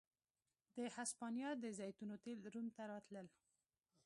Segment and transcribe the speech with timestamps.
[0.75, 3.27] د هسپانیا د زیتونو تېل روم ته راتلل